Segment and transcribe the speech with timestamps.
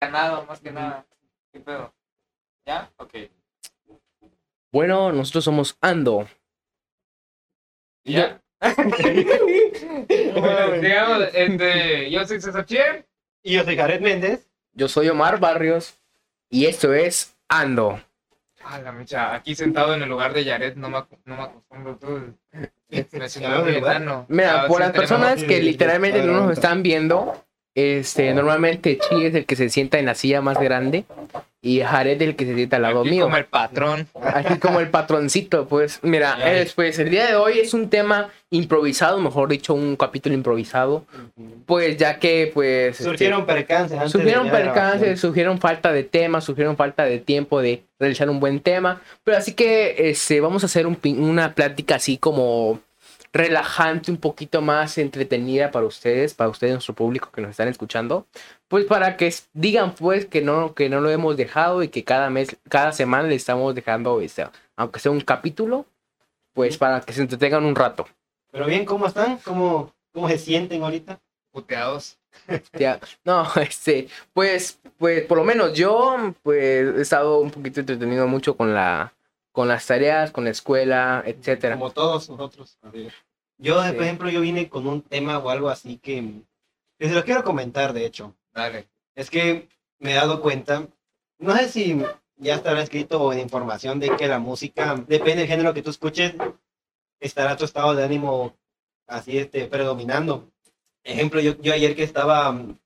[0.00, 1.06] ganado, más que nada.
[1.52, 1.92] ¿Qué pedo?
[2.66, 2.90] ¿Ya?
[2.96, 3.14] Ok.
[4.72, 6.28] Bueno, nosotros somos Ando.
[8.04, 8.40] ¿Ya?
[8.60, 8.80] bueno,
[10.80, 13.06] digamos, este, yo soy César Chier.
[13.42, 14.48] Y yo soy Jared Méndez.
[14.72, 15.98] Yo soy Omar Barrios.
[16.48, 18.00] Y esto es Ando.
[18.62, 21.98] Ah, la mecha, aquí sentado en el lugar de Yaret, no me, no me acostumbro
[22.90, 24.26] enano.
[24.28, 27.42] Mira, Ah, por sí, las personas que literalmente no nos están viendo,
[27.74, 31.04] este, normalmente Chi es el que se sienta en la silla más grande
[31.62, 33.24] y Jared el que se sienta al lado aquí mío.
[33.24, 34.08] como el patrón.
[34.20, 36.00] Así como el patroncito, pues.
[36.02, 36.38] Mira,
[36.74, 41.04] pues el día de hoy es un tema improvisado, mejor dicho, un capítulo improvisado.
[41.66, 42.92] Pues ya que, pues.
[42.92, 47.82] este, Surgieron percances antes Surgieron percances, surgieron falta de tema, surgieron falta de tiempo de
[47.98, 49.02] realizar un buen tema.
[49.22, 52.80] Pero así que este, vamos a hacer un una plática así como
[53.32, 58.26] relajante, un poquito más entretenida para ustedes, para ustedes, nuestro público que nos están escuchando.
[58.68, 62.30] Pues para que digan pues que no, que no lo hemos dejado y que cada
[62.30, 65.86] mes, cada semana le estamos dejando, este, aunque sea un capítulo,
[66.52, 68.06] pues para que se entretengan un rato.
[68.50, 69.38] Pero bien, ¿cómo están?
[69.38, 71.20] ¿Cómo, cómo se sienten ahorita?
[71.52, 72.18] Puteados.
[72.72, 78.26] Ya, no, este, pues, pues, por lo menos yo, pues, he estado un poquito entretenido
[78.26, 79.12] mucho con la,
[79.60, 81.74] con las tareas, con la escuela, etcétera.
[81.74, 82.78] Como todos nosotros.
[83.58, 83.92] Yo, Sí.
[83.92, 86.40] por ejemplo, yo vine con un tema o algo así que,
[86.98, 88.34] que se los quiero comentar, de hecho.
[88.54, 88.88] Dale.
[89.14, 90.88] Es que me he dado cuenta,
[91.38, 92.02] no sé si
[92.38, 96.32] ya estará escrito en información de que la música, depende del género que tú escuches,
[97.20, 98.56] estará tu estado de ánimo
[99.06, 100.48] así este, predominando.
[101.04, 102.78] Ejemplo, yo, yo ayer que estaba mm,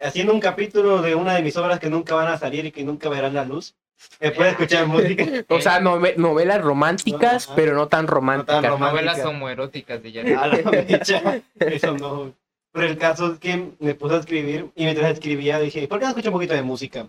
[0.00, 2.84] haciendo un capítulo de una de mis obras que nunca van a salir y que
[2.84, 3.74] nunca verán la luz,
[4.20, 5.24] después de escuchar música.
[5.48, 7.56] O sea, nove- novelas románticas, Ajá.
[7.56, 8.56] pero no tan románticas.
[8.56, 9.06] No tan románticas.
[9.16, 10.36] Novelas homoeróticas de Yaret.
[10.38, 12.34] A la mecha, eso no.
[12.72, 16.04] Pero el caso es que me puse a escribir y mientras escribía dije, ¿por qué
[16.04, 17.08] no escucho un poquito de música?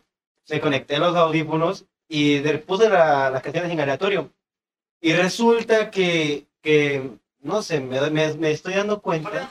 [0.49, 4.31] Me conecté a los audífonos y de- puse la- las canciones en aleatorio.
[4.99, 7.09] Y resulta que, que
[7.41, 9.49] no sé, me, me, me estoy dando cuenta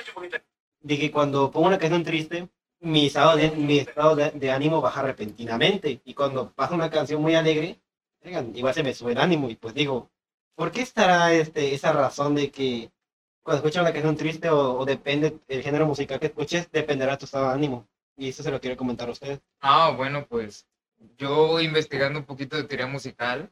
[0.80, 2.48] de que cuando pongo una canción triste,
[2.80, 6.00] mi estado de, mi estado de, de ánimo baja repentinamente.
[6.04, 7.80] Y cuando pasa una canción muy alegre,
[8.54, 9.48] igual se me sube el ánimo.
[9.50, 10.10] Y pues digo,
[10.54, 12.90] ¿por qué estará este, esa razón de que
[13.42, 17.24] cuando escuchas una canción triste o, o depende el género musical que escuches, dependerá tu
[17.26, 17.88] estado de ánimo?
[18.16, 19.40] Y eso se lo quiero comentar a ustedes.
[19.60, 20.66] Ah, bueno, pues
[21.16, 23.50] yo investigando un poquito de teoría musical,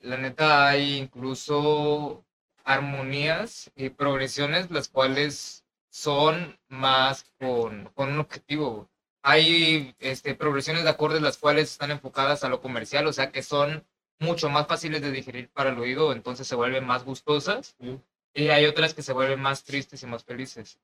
[0.00, 2.24] la neta hay incluso
[2.64, 5.64] armonías y progresiones las cuales
[5.98, 8.88] son más con, con un objetivo.
[9.22, 13.42] Hay este, progresiones de acordes las cuales están enfocadas a lo comercial, o sea que
[13.42, 13.84] son
[14.20, 17.74] mucho más fáciles de digerir para el oído, entonces se vuelven más gustosas.
[17.80, 17.98] Sí.
[18.32, 20.78] Y hay otras que se vuelven más tristes y más felices.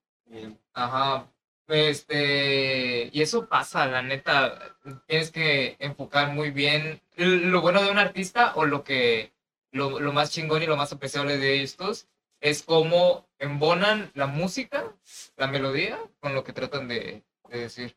[0.73, 1.31] Ajá.
[1.69, 4.77] Este, y eso pasa, la neta.
[5.07, 9.33] Tienes que enfocar muy bien lo bueno de un artista o lo que,
[9.71, 12.09] lo, lo más chingón y lo más apreciable de estos
[12.45, 14.95] es cómo embonan la música,
[15.39, 17.97] la melodía, con lo que tratan de, de decir.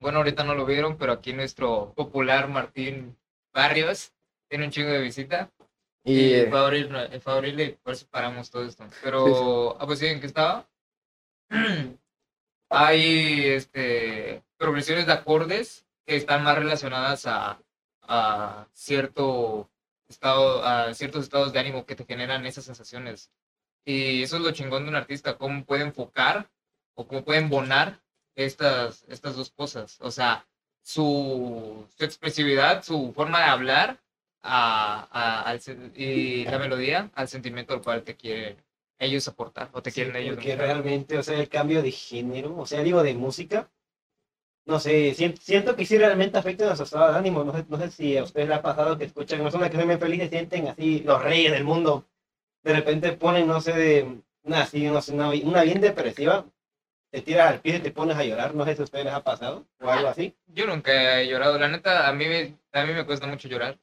[0.00, 3.18] Bueno, ahorita no lo vieron, pero aquí nuestro popular Martín
[3.52, 4.14] Barrios
[4.48, 5.50] tiene un chingo de visita.
[6.02, 6.88] Y, Y eh, fue a abrir,
[7.20, 8.86] fue a abrirle y por eso paramos todo esto.
[9.02, 10.66] Pero, ah, pues sí, ¿en qué estaba?
[12.70, 17.60] Hay este, progresiones de acordes que están más relacionadas a,
[18.00, 19.68] a cierto
[20.08, 23.30] estado, a ciertos estados de ánimo que te generan esas sensaciones.
[23.84, 26.50] Y eso es lo chingón de un artista, cómo puede enfocar
[26.94, 28.02] o cómo puede embonar
[28.36, 29.98] estas, estas dos cosas.
[30.00, 30.46] O sea,
[30.82, 34.00] su, su expresividad, su forma de hablar
[34.42, 35.60] a, a- al
[35.94, 38.56] y la melodía al sentimiento al cual te quieren
[38.98, 42.56] ellos aportar o te Sí, quieren ellos porque realmente, o sea, el cambio de género,
[42.56, 43.70] o sea, digo, de música,
[44.68, 47.42] no sé, siento, siento que sí realmente afecta a nuestro estado de ánimo.
[47.42, 49.76] No sé, no sé si a ustedes les ha pasado que escuchan una persona que
[49.78, 52.04] se muy feliz se sienten así, los reyes del mundo.
[52.62, 56.44] De repente ponen, no sé, de una así, no sé, una, una bien depresiva,
[57.10, 58.54] te tiras al piso y te pones a llorar.
[58.54, 60.34] No sé si a ustedes les ha pasado o algo así.
[60.48, 63.78] Yo nunca he llorado, la neta, a mí, me- a mí me cuesta mucho llorar.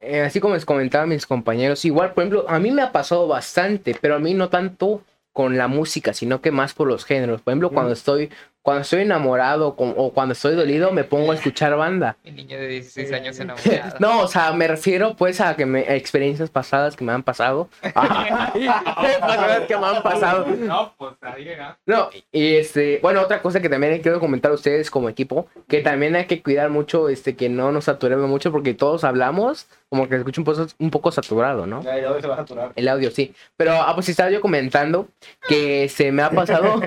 [0.00, 3.26] eh, así como les comentaba mis compañeros, igual, por ejemplo, a mí me ha pasado
[3.26, 7.40] bastante, pero a mí no tanto con la música, sino que más por los géneros.
[7.42, 7.94] Por ejemplo, cuando Mm.
[7.94, 8.30] estoy,
[8.64, 12.16] cuando estoy enamorado con- o cuando estoy dolido, me pongo a escuchar banda.
[12.24, 13.42] Mi niña de 16 años Sí.
[13.42, 13.96] enamorada.
[14.00, 17.22] No, o sea, me refiero pues a que me, a experiencias pasadas que me han
[17.22, 17.68] pasado.
[19.68, 20.46] Que me han pasado.
[20.46, 21.76] No, pues ahí, ¿no?
[21.86, 25.80] No, y este, bueno, otra cosa que también quiero comentar a ustedes como equipo, que
[25.80, 30.04] también hay que cuidar mucho, este, que no nos saturemos mucho, porque todos hablamos como
[30.08, 31.82] que se escucha un poco, un poco saturado, ¿no?
[31.82, 32.72] Ya, ya se va a saturar.
[32.74, 33.32] El audio, sí.
[33.56, 35.06] Pero, ah, pues estaba yo comentando
[35.48, 36.80] que se me ha pasado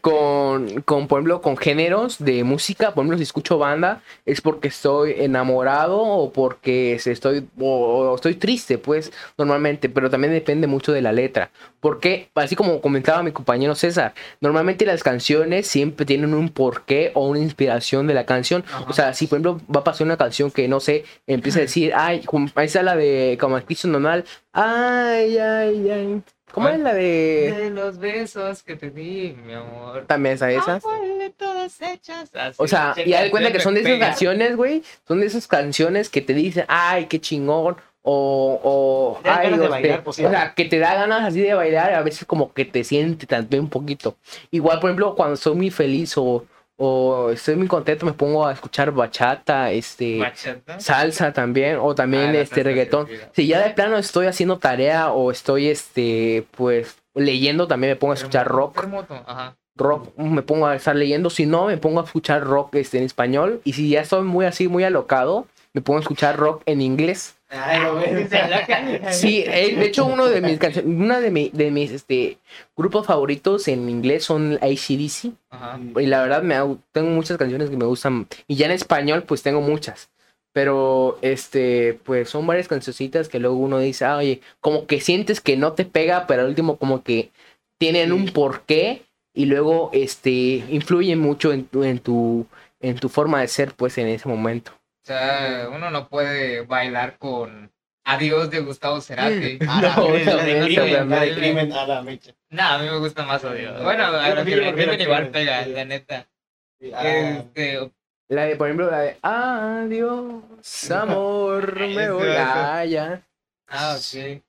[0.00, 2.92] con, con, con, por ejemplo, con géneros de música.
[2.92, 8.34] Por ejemplo, si escucho banda, es porque estoy enamorado o porque estoy, o, o estoy
[8.34, 9.88] triste, pues, normalmente.
[9.88, 11.50] Pero también depende mucho de la letra.
[11.80, 17.26] Porque, así como comentaba mi compañero César, normalmente las canciones siempre tienen un porqué o
[17.26, 18.64] una inspiración de la canción.
[18.66, 18.86] Ajá.
[18.88, 21.62] O sea, si por ejemplo va a pasar una canción que no sé, empieza a
[21.70, 22.22] decir, ay,
[22.54, 26.22] ahí está la de como aquí normal, ay, ay, ay.
[26.52, 26.78] ¿Cómo ¿Cuál?
[26.78, 27.54] es la de.?
[27.58, 30.04] De los besos que te di, mi amor.
[30.06, 30.74] También esa, esa.
[30.76, 32.30] Ah, ponle todas hechas.
[32.34, 34.06] Así, O sea, y haz de cuenta que son de esas pega.
[34.08, 34.82] canciones, güey.
[35.06, 37.76] Son de esas canciones que te dicen, ay, qué chingón.
[38.02, 41.52] O, o, ay, de o bailar, te- o sea, que te da ganas así de
[41.52, 44.16] bailar, a veces como que te siente también un poquito.
[44.50, 46.46] Igual, por ejemplo, cuando estoy muy feliz o,
[46.82, 50.80] o estoy muy contento, me pongo a escuchar bachata, este, Bachata.
[50.80, 53.06] salsa también, o también Ah, este reggaetón.
[53.36, 58.12] Si ya de plano estoy haciendo tarea o estoy, este, pues, leyendo, también me pongo
[58.12, 58.82] a escuchar rock
[59.26, 59.56] ajá.
[59.76, 63.04] rock me pongo a estar leyendo, si no me pongo a escuchar rock este, en
[63.04, 66.80] español y si ya estoy muy así, muy alocado, me pongo a escuchar rock en
[66.80, 67.36] inglés.
[69.10, 72.38] Sí, eh, de hecho uno de mis canciones, una de, mi- de mis este,
[72.76, 75.80] grupos favoritos en inglés son ACDC Ajá.
[76.00, 76.54] y la verdad me
[76.92, 80.10] tengo muchas canciones que me gustan y ya en español pues tengo muchas.
[80.52, 85.40] Pero este, pues son varias cancioncitas que luego uno dice, "Ah, oye, como que sientes
[85.40, 87.30] que no te pega, pero al último como que
[87.78, 89.02] tienen un porqué
[89.32, 90.30] y luego este
[90.70, 92.46] influyen mucho en tu, en tu,
[92.80, 94.72] en tu forma de ser, pues en ese momento.
[95.10, 97.72] O sea, uno no puede bailar con
[98.04, 99.58] Adiós de Gustavo Cerati.
[99.68, 101.36] Ah, No, de- la de no, crimen, no, la de no.
[101.36, 102.32] crimen a la mecha.
[102.50, 103.82] Nah, a mí me gusta más Adiós.
[103.82, 106.28] Bueno, a lo que crimen igual pega, la neta.
[106.94, 107.90] Ah, Este,
[108.28, 112.28] La de, por ejemplo, la de Adiós, amor, me voy.
[112.38, 113.26] Ah, ya.
[113.66, 114.12] ah, ok.
[114.14, 114.40] Ya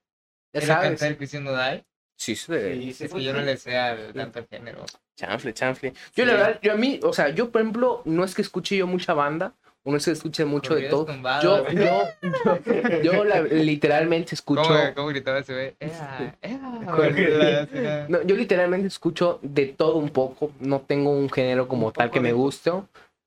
[0.59, 0.89] ¿Quiero sabes.
[0.99, 1.83] cantar Cristian Nodal?
[2.17, 2.45] Sí, sí.
[2.53, 4.85] sí, sí, Es que yo no le sé al tanto el género.
[5.15, 5.93] Chanfle, chanfle.
[6.15, 6.25] Yo Sí.
[6.25, 8.85] la verdad, yo a mí, o sea, yo por ejemplo, no es que escuche yo
[8.85, 11.05] mucha banda, o no es que escuche mucho de todo.
[11.41, 12.03] Yo, yo,
[13.03, 15.75] yo la- literalmente escucho, ¿Cómo, cómo gritaba ese güey?
[15.79, 16.59] Ea, ea,
[16.95, 17.43] Corridos.
[17.43, 18.21] así, ¿no?
[18.23, 20.51] yo literalmente escucho de todo un poco.
[20.59, 22.71] No tengo un género como Un tal que me guste,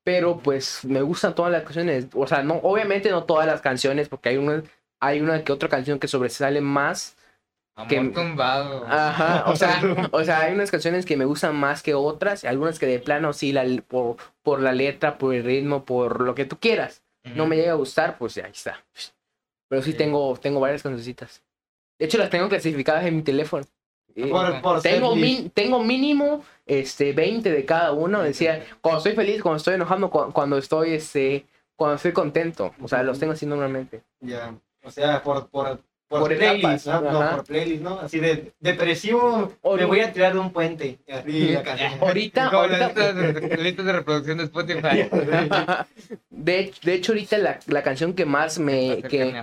[0.03, 2.07] pero pues me gustan todas las canciones.
[2.13, 4.63] O sea, no, obviamente no todas las canciones, porque hay una,
[4.99, 7.17] hay una que otra canción que sobresale más.
[7.75, 8.85] Amor Que- tumbado.
[8.87, 9.81] Ajá, o sea,
[10.11, 13.33] o sea, hay unas canciones que me gustan más que otras, algunas que de plano
[13.33, 17.01] sí, la, por, por la letra, por el ritmo, por lo que tú quieras.
[17.35, 18.83] No me llega a gustar, pues ahí está.
[19.67, 19.97] Pero sí Sí.
[19.97, 21.41] tengo, tengo varias cancioncitas.
[21.99, 23.65] De hecho, las tengo clasificadas en mi teléfono.
[24.15, 28.21] Eh, Por, por tengo, min- tengo mínimo este, 20 de cada uno.
[28.21, 31.45] Decía, cuando estoy feliz, cuando estoy enojando, cu- cuando estoy, este,
[31.75, 32.73] cuando estoy contento.
[32.79, 34.03] O sea, los tengo así normalmente.
[34.21, 37.01] Ya, o sea, por, por, por, Por playlist, ¿no?
[37.01, 37.99] No, por playlist, ¿no?
[37.99, 40.99] Así de depresivo, me voy a tirar de un puente.
[41.11, 41.93] Así la canción.
[42.01, 45.09] Ahorita, Como ahorita- las listas de, reproducción de Spotify.
[46.29, 49.01] de, de hecho, ahorita la, la canción que más me...
[49.01, 49.33] Que,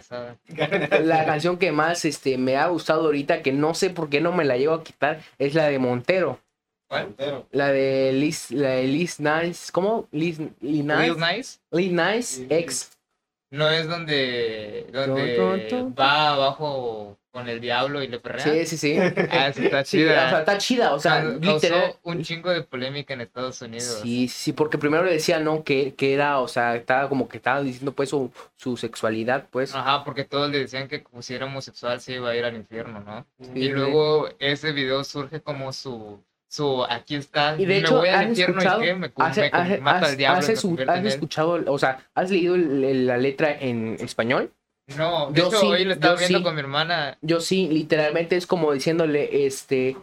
[1.02, 4.32] la canción que más este, me ha gustado ahorita, que no sé por qué no
[4.32, 6.38] me la llevo a quitar, es la de Montero.
[6.88, 7.14] ¿Cuál?
[7.50, 9.72] La de Liz, la de Liz Nice.
[9.72, 10.06] ¿Cómo?
[10.12, 10.96] Liz, Liz Nice.
[10.96, 11.58] Real Nice.
[11.70, 12.46] Liz Nice Sí.
[13.52, 18.44] No es donde, donde va abajo con el diablo y le perrea.
[18.44, 18.96] Sí, sí, sí.
[19.30, 20.26] Ah, está Sí, chida.
[20.26, 21.96] o sea, está chida, o sea, Causó literal.
[22.02, 24.00] un chingo de polémica en Estados Unidos.
[24.02, 25.64] Sí, sí, porque primero le decía, ¿no?
[25.64, 29.74] Que, que era, o sea, estaba como que estaba diciendo pues su, su sexualidad, pues.
[29.74, 32.56] Ajá, porque todos le decían que como si era homosexual se iba a ir al
[32.56, 33.26] infierno, ¿no?
[33.40, 37.96] Sí, y luego ese video surge como su, su aquí está, Y de me hecho,
[37.96, 38.84] voy al ¿has infierno escuchado?
[38.84, 40.38] y me, me mata has- al diablo.
[40.38, 44.52] has escuchado, o sea, ¿has leído el- el- la letra en español?
[44.98, 46.44] No, de Yo hecho sí, hoy lo estaba yo viendo sí.
[46.44, 47.16] con mi hermana.
[47.22, 49.96] Yo sí, literalmente es como diciéndole, este,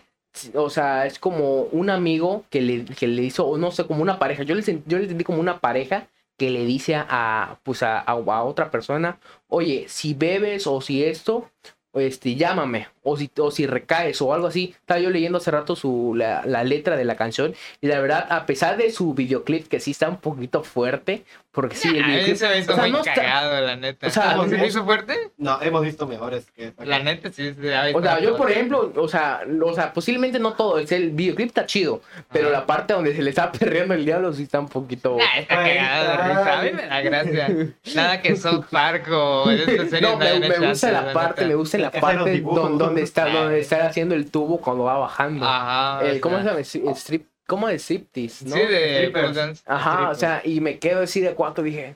[0.55, 4.01] o sea, es como un amigo que le, que le hizo, o no sé, como
[4.01, 4.41] una pareja.
[4.41, 8.13] Yo le, yo le entendí como una pareja que le dice a, pues a, a-
[8.13, 11.51] a otra persona, oye, si bebes o si esto,
[11.93, 14.75] este, llámame, o si, o si recaes o algo así.
[14.79, 18.25] Estaba yo leyendo hace rato su, la, la letra de la canción y la verdad,
[18.29, 22.35] a pesar de su videoclip, que sí está un poquito fuerte, porque sí, el videoclip-
[22.35, 24.07] se me hizo o sea, muy no está- cagado, la neta.
[24.07, 25.31] o sea, ¿Se me no- hizo fuerte?
[25.37, 26.85] No, hemos visto mejores que esta.
[26.85, 27.53] La neta sí.
[27.59, 30.77] se ha O visto sea, yo por ejemplo, o sea, o sea, posiblemente no todo,
[30.79, 32.01] es el videoclip está chido,
[32.31, 32.59] pero Ajá.
[32.59, 35.17] la parte donde se le está perreando el diablo sí está un poquito...
[35.17, 36.27] Nah, está cagado está.
[36.27, 36.59] risa.
[36.59, 37.67] A mí me da gracia.
[37.95, 41.77] Nada que South Park o estas series No, me, me gusta la parte, me gusta
[41.79, 42.69] la parte dibujos.
[42.99, 45.45] Don- donde está, donde está haciendo el tubo cuando va bajando.
[45.45, 46.01] Ajá.
[46.21, 46.59] ¿Cómo se llama?
[46.95, 48.55] Strip, ¿Cómo de striptease, no?
[48.55, 49.63] Sí, de Strippers.
[49.65, 51.95] Ajá, o sea, y me quedo así de cuánto dije,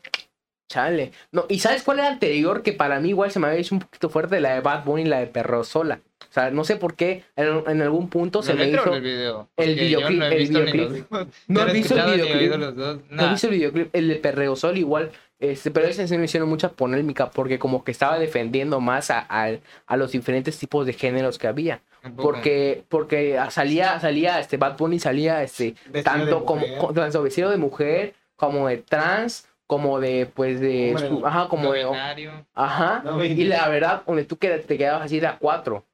[0.70, 1.12] Chale.
[1.32, 2.64] No, ¿y sabes cuál era anterior?
[2.64, 5.04] Que para mí igual se me había hecho un poquito fuerte la de Bad Bunny
[5.04, 6.00] y la de Perro Sola.
[6.22, 8.92] O sea, no sé por qué en, en algún punto se ¿La me hizo.
[8.96, 9.50] el video?
[9.56, 11.06] el videoclip, no he el videoclip.
[11.48, 12.52] No he visto el videoclip.
[13.12, 15.12] No he visto el videoclip, el de Perreo Sol igual,
[15.52, 19.26] este, pero ese sí me hicieron mucha polémica porque como que estaba defendiendo más a,
[19.30, 21.82] a- a los diferentes tipos de géneros que había.
[22.22, 27.58] Porque, porque salía, salía, este, Bad Bunny salía, este, Vestido tanto como, tanto vestido de
[27.58, 31.84] mujer, como de trans, como de, pues, de, su- ajá, como de,
[32.54, 35.86] ajá, No, y la verdad, donde tú qued- te quedabas así de a cuatro.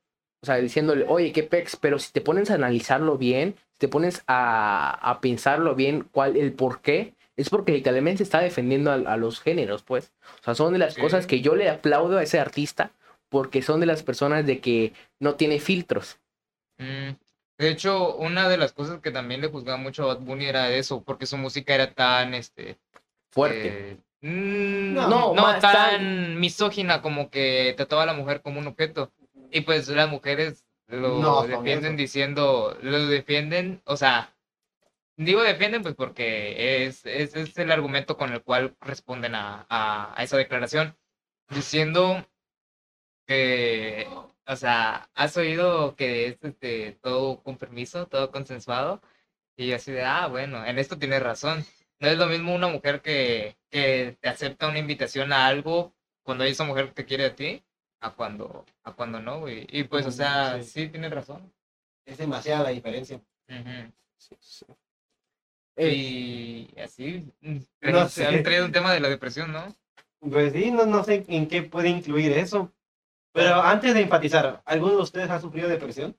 [0.42, 3.88] O sea, diciéndole, oye, qué pex, pero si te pones a analizarlo bien, si te
[3.88, 8.96] pones a, a pensarlo bien, cuál, el por qué, es porque literalmente está defendiendo a,
[8.96, 10.12] a los géneros, pues.
[10.42, 11.02] O sea, son de las Sí.
[11.02, 12.92] cosas que yo le aplaudo a ese artista,
[13.30, 16.20] porque son de las personas de que no tiene filtros.
[16.78, 17.12] Mm,
[17.58, 20.72] De hecho, una de las cosas que también le juzgaba mucho a Bad Bunny era
[20.72, 22.78] eso, porque su música era tan, este,
[23.32, 23.68] Fuerte.
[23.68, 28.60] eh, mm, No, no, más tan, tan- misógina como que trataba a la mujer como
[28.60, 29.12] un objeto.
[29.52, 34.34] Y pues las mujeres lo No, defienden diciendo, lo defienden, o sea,
[35.26, 40.14] digo defienden pues porque es, es, es el argumento con el cual responden a, a,
[40.20, 40.98] a esa declaración,
[41.50, 42.26] diciendo
[43.28, 44.08] que,
[44.48, 49.02] o sea, has oído que es este, todo con permiso, todo consensuado,
[49.58, 51.66] y yo así de, ah, bueno, en esto tienes razón.
[52.00, 56.46] No es lo mismo una mujer que, que te acepta una invitación a algo cuando
[56.46, 57.64] hay esa mujer que quiere a ti,
[58.02, 59.68] a cuando, a cuando no, güey.
[59.70, 60.70] Y pues, o Mm, sea, sí.
[60.86, 61.54] sí, tienes razón.
[62.06, 63.18] Es demasiada la diferencia.
[63.50, 63.70] Ujú.
[63.70, 63.92] Eh,
[65.88, 68.22] Y así, mm, No pero sé.
[68.24, 69.76] se han traído un tema de la depresión, ¿no?
[70.20, 72.74] Pues sí, no, no sé en qué puede incluir eso.
[73.32, 76.18] Pero antes de enfatizar, ¿alguno de ustedes ha sufrido depresión?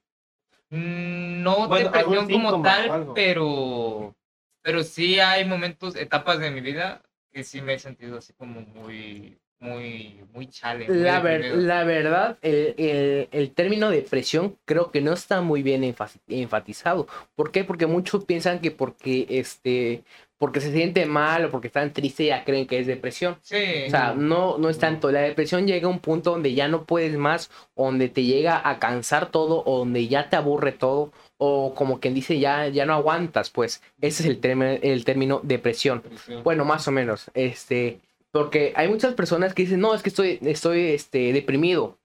[0.71, 4.15] Mm, No Bueno, depresión como tal, pero,
[4.63, 7.03] pero sí hay momentos, etapas de mi vida
[7.33, 10.89] que sí me he sentido así como muy, muy, muy chale.
[10.89, 11.69] muy La, ver- deprimido.
[11.69, 17.07] la verdad, el, el- el término depresión creo que no está muy bien enfa- enfatizado.
[17.37, 17.65] ¿Por qué?
[17.65, 20.03] Porque muchos piensan que porque este
[20.39, 23.37] porque se siente mal o porque están tristes ya creen que es depresión.
[23.43, 23.57] Sí.
[23.87, 25.13] O sea, no, no es tanto.
[25.13, 28.79] La depresión llega a un punto donde ya no puedes más, donde te llega a
[28.79, 32.95] cansar todo, o donde ya te aburre todo, o como quien dice, ya, ya no
[32.95, 33.83] aguantas, pues.
[34.01, 36.01] Ese es el, término el término depresión.
[36.03, 36.43] Depresión.
[36.43, 37.31] Bueno, más o menos.
[37.35, 38.01] Este,
[38.33, 41.99] porque hay muchas personas que dicen, no, es que estoy, estoy este, deprimido.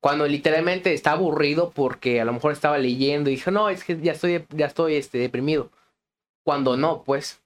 [0.00, 4.00] Cuando literalmente está aburrido porque a lo mejor estaba leyendo y dijo, no, es que
[4.00, 5.70] ya estoy, ya estoy este, deprimido.
[6.44, 7.42] Cuando no, pues.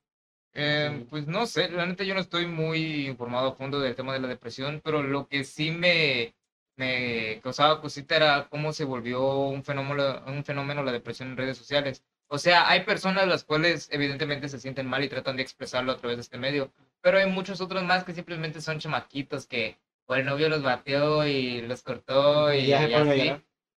[0.54, 4.20] Eh, pues no sé, realmente yo no estoy muy informado a fondo del tema de
[4.20, 6.34] la depresión, pero lo que sí me,
[6.76, 11.56] me causaba cosita era cómo se volvió un fenómeno, un fenómeno la depresión en redes
[11.56, 12.04] sociales.
[12.28, 15.96] O sea, hay personas las cuales evidentemente se sienten mal y tratan de expresarlo a
[15.98, 16.72] través de este medio,
[17.02, 21.26] pero hay muchos otros más que simplemente son chamaquitos que o el novio los bateó
[21.26, 23.32] y los cortó y, ya así,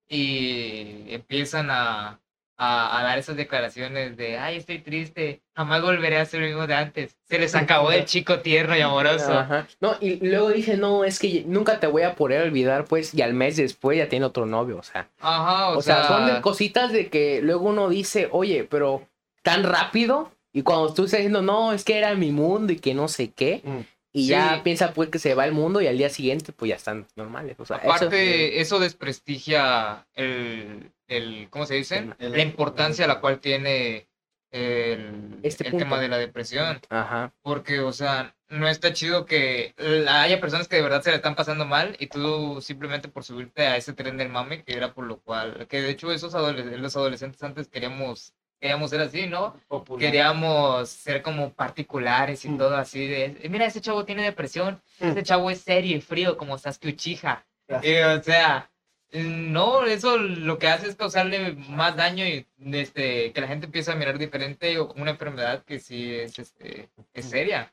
[0.07, 2.19] y empiezan a,
[2.57, 6.67] a, a dar esas declaraciones de, ay, estoy triste, jamás volveré a ser el mismo
[6.67, 7.17] de antes.
[7.23, 9.33] Se les acabó el chico tierno y amoroso.
[9.33, 9.67] Ajá.
[9.81, 13.21] No, y luego dice, no, es que nunca te voy a poder olvidar, pues, y
[13.21, 15.09] al mes después ya tiene otro novio, o sea.
[15.19, 19.07] Ajá, o, O sea, son de sea, cositas de que luego uno dice, oye, pero
[19.41, 22.93] tan rápido, y cuando tú estás diciendo, no, es que era mi mundo y que
[22.95, 23.79] no sé qué, Mm.
[24.13, 24.27] y Sí.
[24.29, 27.05] ya piensa pues que se va el mundo y al día siguiente pues ya están
[27.15, 27.57] normales.
[27.59, 32.09] O sea, eso- aparte, eso, desprestigia el, el, ¿cómo se dice?
[32.19, 34.07] El- La importancia a la cual tiene
[34.51, 36.79] el, Este tema de la depresión.
[36.89, 37.33] Ajá.
[37.41, 39.73] Porque, o sea, no está chido que
[40.07, 43.63] haya personas que de verdad se le están pasando mal y tú simplemente por subirte
[43.67, 46.95] a ese tren del mame, que era por lo cual, que de hecho esos los
[46.95, 49.55] adolescentes antes queríamos, queríamos ser así, ¿no?
[49.67, 49.99] Popular.
[49.99, 52.57] Queríamos ser como particulares y Mm.
[52.57, 55.05] todo así de, mira, ese chavo tiene depresión, Mm.
[55.09, 57.45] ese chavo es serio y frío como Sasuke Uchiha.
[57.83, 58.69] Y, o sea,
[59.11, 63.93] no, eso lo que hace es causarle más daño y este, que la gente empieza
[63.93, 67.71] a mirar diferente o como una enfermedad que sí es, este, es seria.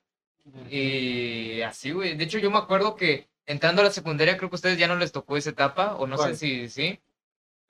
[0.70, 2.16] Y así, güey.
[2.16, 4.88] De hecho, yo me acuerdo que entrando a la secundaria, creo que a ustedes ya
[4.88, 6.36] no les tocó esa etapa, o no ¿Cuál?
[6.36, 7.00] sé si sí.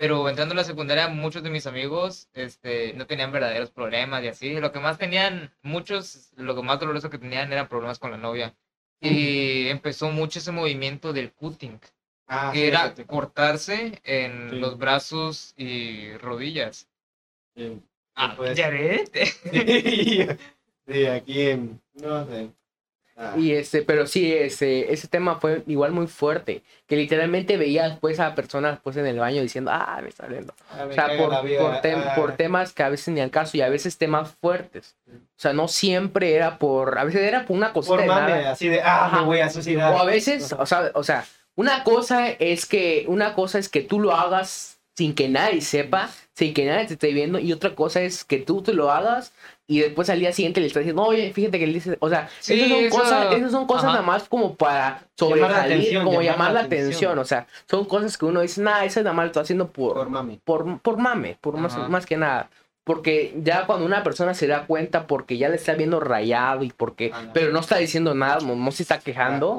[0.02, 4.26] Pero entrando a la secundaria, muchos de mis amigos este, no tenían verdaderos problemas y
[4.26, 4.54] así.
[4.58, 8.16] Lo que más tenían, muchos, lo que más doloroso que tenían eran problemas con la
[8.16, 8.52] novia.
[9.00, 11.78] Y empezó mucho ese movimiento del cutting,
[12.26, 14.56] Ah, que sí, era cortarse en Sí.
[14.58, 16.88] los brazos y rodillas.
[17.54, 17.80] Sí.
[18.16, 18.56] Ah, pues.
[18.56, 19.08] ¿ya ves?
[20.88, 22.50] Sí, aquí en, no sé.
[23.24, 26.62] Ah, Y este, pero sí, ese, ese tema fue igual muy fuerte.
[26.88, 30.52] Que literalmente veía después a personas después en el baño diciendo, ah, me está doliendo.
[30.72, 32.14] ah, O sea, por, por, tem- ah.
[32.16, 34.96] por temas que a veces ni al caso y a veces temas fuertes.
[35.08, 35.12] O
[35.42, 38.50] sea, no siempre era por, a veces era por una cosita Por de mame, nada.
[38.52, 39.20] así de, ah, Ajá.
[39.20, 39.94] me voy a suicidar.
[39.94, 41.24] O a veces, o sea, o sea,
[41.54, 46.10] una cosa es que, una cosa es que tú lo hagas sin que nadie sepa,
[46.34, 49.32] sin que nadie te esté viendo, y otra cosa es que tú te lo hagas
[49.76, 52.28] y después al día siguiente le estás diciendo, oye, fíjate que le dices, o sea,
[52.40, 53.92] Sí, esas, son eso- cosas, esas son cosas ajá.
[53.94, 57.18] nada más como para sobresalir, atención, como llamar llamar la atención, atención.
[57.18, 59.94] o sea, son cosas que uno dice, nah, eso nada más lo estoy haciendo por,
[59.94, 60.40] Por mame.
[60.44, 62.50] por, por mame, por más, más que nada.
[62.84, 66.70] Porque ya cuando una persona se da cuenta porque ya le está viendo rayado y
[66.70, 69.54] porque, pero no está diciendo nada, no, no se está quejando.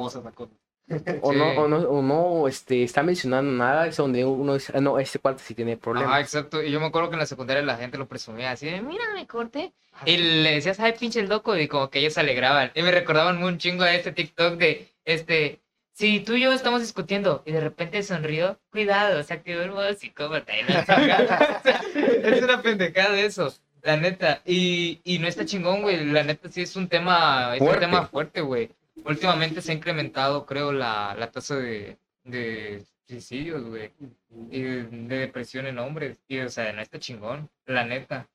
[1.22, 1.38] O, Sí.
[1.38, 5.00] no, o no, o no este, está mencionando nada, es donde uno dice, "Ah, no,
[5.00, 6.20] este cuate sí tiene problemas.
[6.22, 6.62] exacto.
[6.62, 9.04] Y yo me acuerdo que en la secundaria la gente lo presumía así de, mira,
[9.14, 9.74] me corté.
[10.06, 12.72] Y le decías, ay, pinche el loco, y como que ellos se alegraban.
[12.76, 15.60] Y me recordaban un chingo a este TikTok de, este,
[15.94, 19.94] si tú y yo estamos discutiendo y de repente sonrió, cuidado, se activó el modo
[19.94, 20.52] psicópata.
[21.96, 24.42] es una pendejada eso, la neta.
[24.46, 26.04] Y, y no está chingón, güey.
[26.06, 28.70] La neta sí es un tema, es un tema fuerte, güey.
[29.06, 33.92] Últimamente se ha incrementado, creo, la, la tasa de, de suicidios, güey
[34.50, 36.24] y de de depresión en hombres.
[36.28, 38.30] Y, o sea, no está chingón, la neta.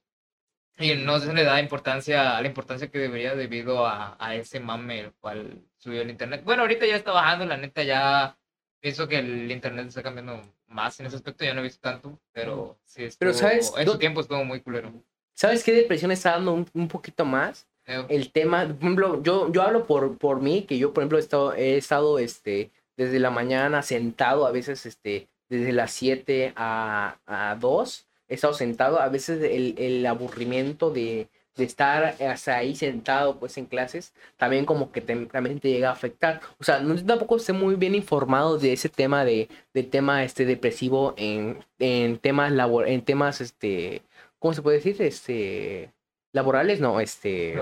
[0.78, 5.00] Y no se le da importancia la importancia que debería debido a, a ese mame
[5.00, 6.42] el cual subió el internet.
[6.44, 8.38] Bueno, ahorita ya está bajando, la neta ya
[8.80, 12.20] pienso que el internet está cambiando más en ese aspecto, ya no he visto tanto,
[12.32, 13.72] pero sí estuvo, Pero, ¿sabes?
[13.76, 14.92] en su tiempo estuvo muy culero.
[15.34, 17.67] ¿Sabes qué depresión está dando un, un poquito más?
[17.88, 21.18] Eh, el tema, por ejemplo, yo, yo hablo por, por mí, que yo, por ejemplo,
[21.18, 26.52] he estado, he estado este, desde la mañana sentado, a veces este, desde las 7
[26.54, 32.56] a, a 2, he estado sentado, a veces el, el aburrimiento de, de estar hasta
[32.56, 36.40] ahí sentado pues en clases, también como que también te llega a afectar.
[36.58, 40.44] O sea, no tampoco estoy muy bien informado de ese tema de, de tema este
[40.44, 44.02] depresivo en, en temas labor, en temas este,
[44.38, 45.00] ¿cómo se puede decir?
[45.02, 45.92] Este
[46.38, 47.54] laborales, no, este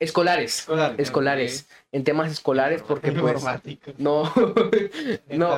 [0.00, 0.94] escolares, Escolar.
[0.98, 3.42] escolares, en temas escolares porque pues
[3.98, 4.24] no,
[5.28, 5.48] no,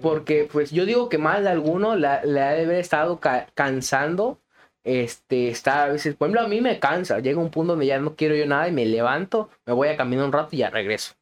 [0.00, 3.46] porque pues yo digo que más de alguno la, le ha de haber estado ca-
[3.54, 4.38] cansando,
[4.84, 7.98] este, está a veces, por ejemplo, a mí me cansa, llega un punto donde ya
[7.98, 10.70] no quiero yo nada y me levanto, me voy a caminar un rato y ya
[10.70, 11.14] regreso.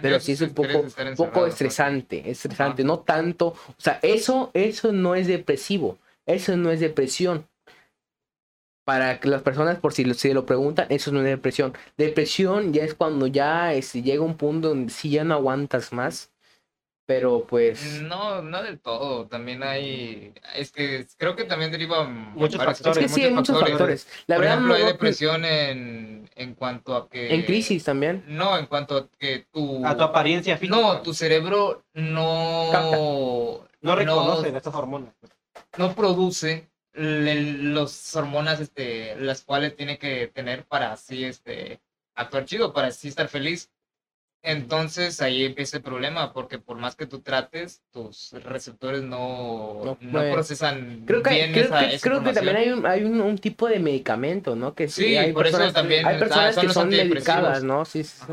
[0.00, 0.68] Pero sí es un poco,
[1.16, 6.80] poco estresante, estresante, no tanto, o sea, eso, eso no es depresivo, eso no es
[6.80, 7.46] depresión.
[8.88, 11.74] Para que las personas, por si lo, si lo preguntan, eso no es depresión.
[11.98, 16.30] Depresión ya es cuando ya este, llega un punto donde sí ya no aguantas más,
[17.06, 18.00] pero pues...
[18.00, 19.26] No, no del todo.
[19.26, 20.32] También hay.
[20.56, 24.06] Es que creo que también deriva Muchos varios- Es factores, que sí, hay muchos factores.
[24.26, 27.34] La Por verdad, ejemplo, no- hay no- depresión en, en cuanto a que.
[27.34, 28.24] en crisis también.
[28.26, 29.84] No, en cuanto a que tu.
[29.86, 30.78] A tu apariencia física.
[30.80, 33.62] No, tu cerebro no.
[33.82, 35.12] No reconoce estas hormonas.
[35.76, 41.80] no produce los hormonas este, las cuales tiene que tener para así este,
[42.14, 43.70] actuar chido, para así estar feliz.
[44.42, 49.98] Entonces ahí empieza el problema, porque por más que tú trates, tus receptores no, No
[50.00, 53.04] no procesan Creo que, bien creo, esa, que, esa creo que también hay, un, hay
[53.04, 54.74] un, un tipo de medicamento, ¿no?
[54.74, 57.64] Que sí, Sí, hay por eso personas, también hay ah, personas son que son medicadas,
[57.64, 57.84] ¿no?
[57.84, 58.24] Sí, sí.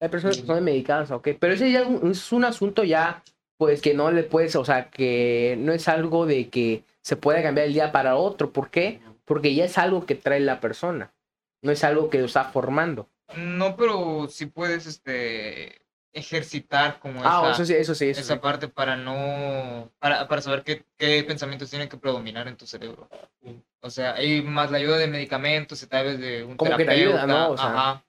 [0.00, 1.28] Hay personas que son medicadas, ok.
[1.40, 3.24] Pero ese ya es un asunto ya,
[3.58, 7.40] pues que no le puedes, o sea, que no es algo de que se pueda
[7.40, 8.50] cambiar el día para otro.
[8.50, 9.00] ¿Por qué?
[9.24, 11.12] Porque ya es algo que trae la persona.
[11.62, 13.08] No es algo que lo está formando.
[13.36, 18.34] No, pero sí puedes este, ejercitar como Ah, esa, eso sí, eso sí, eso esa
[18.34, 18.40] sí.
[18.40, 23.08] parte para no para, para saber qué, qué pensamientos tienen que predominar en tu cerebro.
[23.82, 26.90] O sea, hay más la ayuda de medicamentos, tal vez de un Como que te
[26.90, 27.22] terapeuta.
[27.22, 27.50] ayuda, ¿no?
[27.50, 27.66] O sea.
[27.66, 28.04] Ajá.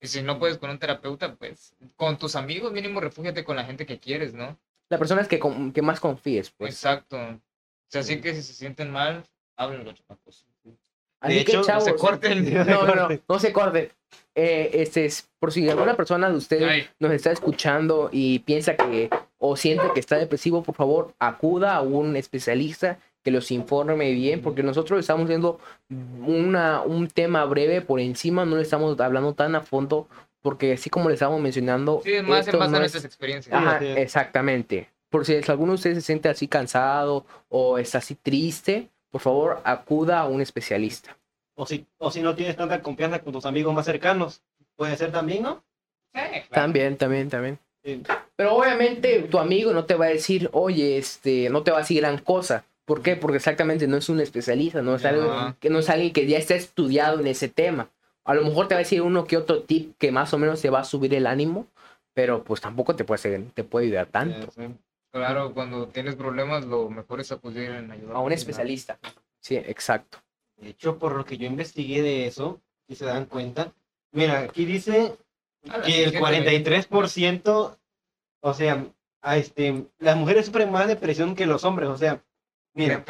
[0.00, 3.64] Y si no puedes con un terapeuta, pues con tus amigos mínimo refúgiate con la
[3.64, 4.58] gente que quieres, ¿no?
[4.88, 6.74] La persona es que, con- que más confíes, pues.
[6.74, 7.16] Exacto.
[7.90, 9.24] O sea, así que si se sienten mal,
[9.56, 10.46] háblenlo, chamacos.
[11.20, 12.54] Así De que, hecho, chavos, se corten.
[12.54, 13.88] No, no, no, no se corten.
[14.34, 16.88] Eh, este es, por si alguna persona de ustedes Ay.
[17.00, 21.82] nos está escuchando y piensa que o siente que está depresivo, por favor, acuda a
[21.82, 25.58] un especialista que los informe bien, porque nosotros estamos viendo
[26.24, 30.08] una, un tema breve por encima, no le estamos hablando tan a fondo,
[30.42, 33.04] porque así como le estamos mencionando, Sí, es más en base no a es- nuestras
[33.04, 33.54] experiencias.
[33.54, 33.98] Ajá, es.
[33.98, 34.88] exactamente.
[35.10, 39.60] Por si alguno de ustedes se siente así cansado o está así triste, por favor,
[39.64, 41.16] acuda a un especialista.
[41.56, 44.42] O si, o si no tienes tanta confianza con tus amigos más cercanos.
[44.76, 45.62] Puede ser también, ¿no?
[46.14, 46.46] Sí, claro.
[46.50, 47.58] También, también, también.
[47.84, 48.02] Sí.
[48.36, 51.80] Pero obviamente tu amigo no te va a decir, oye, este, no te va a
[51.80, 52.64] decir gran cosa.
[52.84, 53.16] ¿Por qué?
[53.16, 56.38] Porque exactamente no es un especialista, no es algo que no es alguien que ya
[56.38, 57.88] está estudiado en ese tema.
[58.24, 60.60] A lo mejor te va a decir uno que otro tip que más o menos
[60.60, 61.66] te va a subir el ánimo,
[62.14, 64.50] pero pues tampoco te puede, te puede ayudar tanto.
[64.50, 64.70] Sé.
[65.12, 68.14] Claro, cuando tienes problemas, lo mejor es acudir en ayuda.
[68.14, 68.98] A un especialista.
[69.40, 70.18] Sí, exacto.
[70.56, 73.72] De hecho, por lo que yo investigué de eso, si se dan cuenta,
[74.12, 75.16] mira, aquí dice
[75.68, 77.78] Ah, que el 43%,
[78.40, 78.86] o sea,
[79.20, 82.24] a este, las mujeres sufren más depresión que los hombres, o sea,
[82.72, 83.04] mira,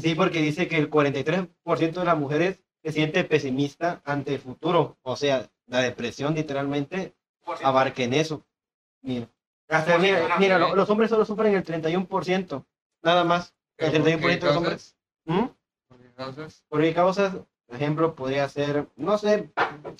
[0.00, 4.98] sí, porque dice que el 43% de las mujeres se siente pesimista ante el futuro,
[5.02, 7.14] o sea, la depresión literalmente
[7.62, 8.44] abarca en eso.
[9.02, 9.28] Mira,
[9.72, 12.64] hasta, mira, mira, lo- los hombres solo sufren el 31%,
[13.02, 13.54] nada más.
[13.78, 14.96] El ¿Pero por 31% de los hombres.
[15.24, 15.44] ¿Mm?
[15.88, 16.62] ¿Por qué causas?
[16.68, 17.34] Por qué causas,
[17.66, 19.50] por ejemplo, podría ser, no sé,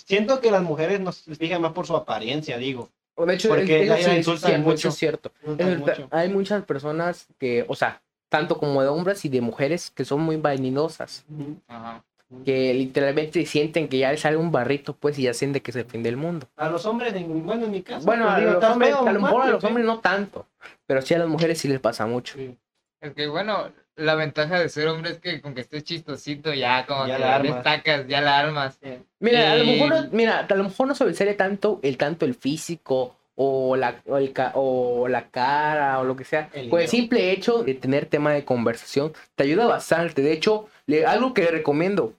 [0.05, 2.91] siento que las mujeres nos fijan más por su apariencia, digo.
[3.17, 4.89] De hecho, Porque sí es insultan mucho.
[4.89, 5.33] es cierto.
[5.45, 6.09] Mucho.
[6.11, 10.21] Hay muchas personas que, o sea, tanto como de hombres y de mujeres que son
[10.21, 11.61] muy vanidosas, Ujú.
[11.69, 12.03] Ajá.
[12.45, 15.85] Que literalmente sienten que ya les sale un barrito, pues, y ya sienten que se
[15.85, 16.49] fin del mundo.
[16.57, 18.05] A los hombres, en- bueno, en mi caso.
[18.07, 19.67] Bueno, pues, a, digo, los "Estás hombres, a lo mejor a los mátete".
[19.67, 20.47] hombres no tanto,
[20.87, 22.35] pero sí a las mujeres sí les pasa mucho.
[22.37, 22.57] Sí.
[23.01, 26.87] Es que bueno, la ventaja de ser hombre es que con que estés chistosito ya
[26.87, 27.65] como Ya que la le armas.
[27.65, 28.79] sacas, ya la armas.
[29.19, 32.35] Mira, a lo mejor no, mira, a lo mejor no sobresale tanto el tanto el
[32.35, 36.49] físico o la, o, el o la cara o lo que sea.
[36.53, 40.23] El Con el simple hecho de tener tema de conversación te ayuda bastante.
[40.23, 42.15] De hecho, le- algo que les recomiendo,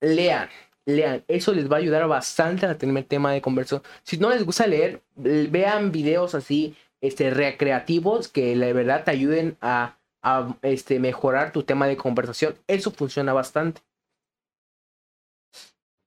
[0.00, 0.48] lean,
[0.86, 1.24] lean.
[1.28, 3.82] Eso les va a ayudar bastante a tener tema de conversación.
[4.02, 9.56] Si no les gusta leer, vean videos así, este, recreativos que la verdad te ayuden
[9.60, 12.56] a, a, este, mejorar tu tema de conversación.
[12.66, 13.80] Eso funciona bastante.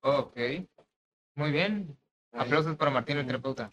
[0.01, 0.37] Ok.
[1.35, 1.97] Muy bien.
[2.33, 3.71] Aplausos para Martín el terapeuta.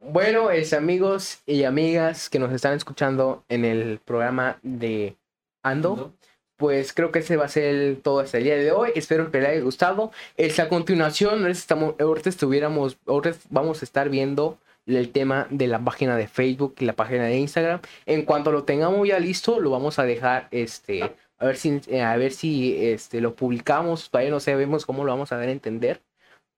[0.00, 5.16] Bueno, es amigos y amigas que nos están escuchando en el programa de
[5.62, 6.14] Ando,
[6.56, 8.90] pues creo que ese va a ser el- todo hasta el día de hoy.
[8.94, 10.12] Espero que les haya gustado.
[10.36, 15.66] Es a continuación, ahorita estamos, ahorita estuviéramos, ahorita vamos a estar viendo el tema de
[15.68, 17.80] la página de Facebook y la página de Instagram.
[18.06, 21.02] En cuanto lo tengamos ya listo, lo vamos a dejar, este,
[21.38, 24.10] a ver si, a ver si, este, lo publicamos.
[24.10, 26.00] Todavía no sabemos cómo lo vamos a dar a entender,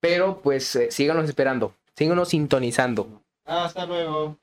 [0.01, 3.23] pero pues eh, síganos esperando, síganos sintonizando.
[3.47, 4.39] Hasta luego.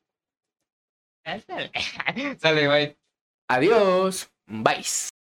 [2.40, 2.98] Sale, bye.
[3.48, 4.30] Adiós.
[4.48, 4.84] Bye.